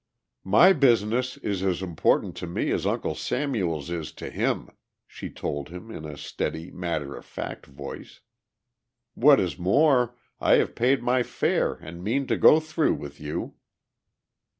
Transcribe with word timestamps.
"My 0.43 0.73
business 0.73 1.37
is 1.37 1.61
as 1.61 1.83
important 1.83 2.35
to 2.37 2.47
me 2.47 2.71
as 2.71 2.87
Uncle 2.87 3.13
Samuel's 3.13 3.91
is 3.91 4.11
to 4.13 4.31
him," 4.31 4.69
she 5.05 5.29
told 5.29 5.69
him 5.69 5.91
in 5.91 6.05
a 6.05 6.17
steady, 6.17 6.71
matter 6.71 7.15
of 7.15 7.23
fact 7.23 7.67
voice. 7.67 8.19
"What 9.13 9.39
is 9.39 9.59
more, 9.59 10.15
I 10.39 10.53
have 10.55 10.73
paid 10.73 11.03
my 11.03 11.21
fare 11.21 11.75
and 11.75 12.03
mean 12.03 12.25
to 12.25 12.35
go 12.37 12.59
through 12.59 12.95
with 12.95 13.19
you." 13.19 13.57